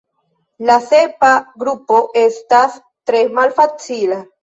[0.69, 1.29] La sepa
[1.65, 4.23] grupo estas tre malfacila.